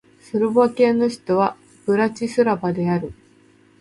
[0.19, 1.55] スロバキアの首都は
[1.85, 3.13] ブラチスラバである